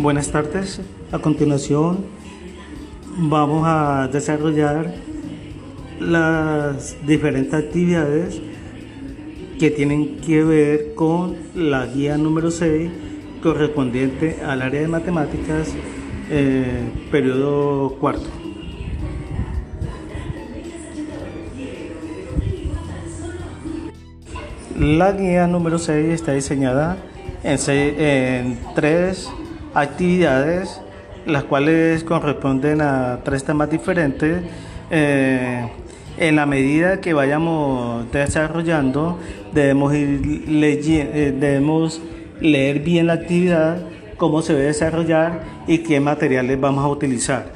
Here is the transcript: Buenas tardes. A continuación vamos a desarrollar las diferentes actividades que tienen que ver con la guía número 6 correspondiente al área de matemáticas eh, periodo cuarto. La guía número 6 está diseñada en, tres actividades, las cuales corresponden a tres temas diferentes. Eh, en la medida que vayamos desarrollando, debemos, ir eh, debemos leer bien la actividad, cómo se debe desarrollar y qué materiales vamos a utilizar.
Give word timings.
Buenas 0.00 0.30
tardes. 0.30 0.80
A 1.10 1.18
continuación 1.18 2.04
vamos 3.16 3.64
a 3.66 4.08
desarrollar 4.12 4.94
las 5.98 6.96
diferentes 7.04 7.52
actividades 7.52 8.40
que 9.58 9.72
tienen 9.72 10.18
que 10.18 10.44
ver 10.44 10.94
con 10.94 11.34
la 11.56 11.84
guía 11.86 12.16
número 12.16 12.52
6 12.52 12.88
correspondiente 13.42 14.38
al 14.46 14.62
área 14.62 14.82
de 14.82 14.86
matemáticas 14.86 15.74
eh, 16.30 16.92
periodo 17.10 17.96
cuarto. 17.98 18.28
La 24.78 25.10
guía 25.10 25.48
número 25.48 25.80
6 25.80 26.14
está 26.14 26.34
diseñada 26.34 26.98
en, 27.42 28.58
tres 28.76 29.28
actividades, 29.74 30.80
las 31.26 31.44
cuales 31.44 32.04
corresponden 32.04 32.80
a 32.80 33.20
tres 33.24 33.44
temas 33.44 33.70
diferentes. 33.70 34.42
Eh, 34.90 35.68
en 36.16 36.36
la 36.36 36.46
medida 36.46 37.00
que 37.00 37.12
vayamos 37.12 38.10
desarrollando, 38.10 39.18
debemos, 39.52 39.94
ir 39.94 40.20
eh, 40.48 41.34
debemos 41.38 42.00
leer 42.40 42.80
bien 42.80 43.06
la 43.06 43.14
actividad, 43.14 43.78
cómo 44.16 44.42
se 44.42 44.52
debe 44.52 44.66
desarrollar 44.66 45.42
y 45.66 45.78
qué 45.78 46.00
materiales 46.00 46.60
vamos 46.60 46.84
a 46.84 46.88
utilizar. 46.88 47.46